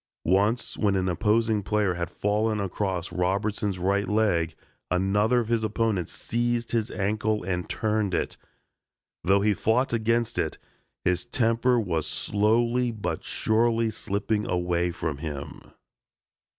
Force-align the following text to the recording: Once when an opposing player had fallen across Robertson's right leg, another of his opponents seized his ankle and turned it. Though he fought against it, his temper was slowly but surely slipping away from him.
Once 0.25 0.79
when 0.79 0.95
an 0.95 1.07
opposing 1.07 1.61
player 1.61 1.93
had 1.93 2.09
fallen 2.09 2.59
across 2.59 3.11
Robertson's 3.11 3.77
right 3.77 4.07
leg, 4.09 4.55
another 4.89 5.39
of 5.41 5.47
his 5.49 5.63
opponents 5.63 6.11
seized 6.11 6.71
his 6.71 6.89
ankle 6.89 7.43
and 7.43 7.69
turned 7.69 8.15
it. 8.15 8.35
Though 9.23 9.41
he 9.41 9.53
fought 9.53 9.93
against 9.93 10.39
it, 10.39 10.57
his 11.05 11.23
temper 11.23 11.79
was 11.79 12.07
slowly 12.07 12.89
but 12.91 13.23
surely 13.23 13.91
slipping 13.91 14.49
away 14.49 14.89
from 14.89 15.19
him. 15.19 15.71